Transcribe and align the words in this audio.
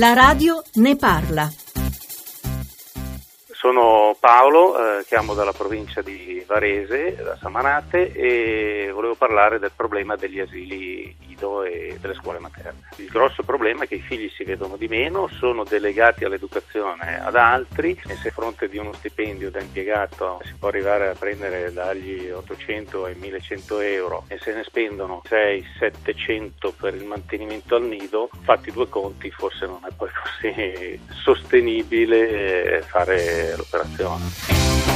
La 0.00 0.14
radio 0.14 0.62
ne 0.76 0.96
parla. 0.96 1.46
Sono 3.52 4.16
Paolo, 4.18 5.00
eh, 5.00 5.04
chiamo 5.04 5.34
dalla 5.34 5.52
provincia 5.52 6.00
di 6.00 6.42
Varese, 6.46 7.16
da 7.16 7.36
Samanate 7.36 8.10
e 8.10 8.90
volevo 8.94 9.14
parlare 9.14 9.58
del 9.58 9.72
problema 9.76 10.16
degli 10.16 10.40
asili 10.40 11.14
nido 11.26 11.64
delle 12.00 12.14
scuole 12.14 12.38
materne. 12.38 12.88
Il 12.96 13.08
grosso 13.08 13.42
problema 13.42 13.84
è 13.84 13.88
che 13.88 13.96
i 13.96 14.00
figli 14.00 14.28
si 14.28 14.44
vedono 14.44 14.76
di 14.76 14.88
meno, 14.88 15.28
sono 15.28 15.64
delegati 15.64 16.24
all'educazione 16.24 17.20
ad 17.22 17.36
altri 17.36 17.98
e 18.06 18.14
se 18.16 18.28
a 18.28 18.32
fronte 18.32 18.68
di 18.68 18.78
uno 18.78 18.92
stipendio 18.92 19.50
da 19.50 19.60
impiegato 19.60 20.40
si 20.44 20.54
può 20.58 20.68
arrivare 20.68 21.08
a 21.08 21.14
prendere 21.14 21.72
dagli 21.72 22.28
800 22.30 23.04
ai 23.04 23.14
1100 23.14 23.80
euro 23.80 24.24
e 24.28 24.38
se 24.38 24.52
ne 24.52 24.64
spendono 24.64 25.22
600-700 25.28 26.72
per 26.78 26.94
il 26.94 27.04
mantenimento 27.04 27.76
al 27.76 27.84
nido, 27.84 28.28
fatti 28.42 28.70
due 28.70 28.88
conti 28.88 29.30
forse 29.30 29.66
non 29.66 29.80
è 29.88 29.92
poi 29.96 30.08
così 30.22 31.00
sostenibile 31.22 32.82
fare 32.86 33.56
l'operazione. 33.56 34.89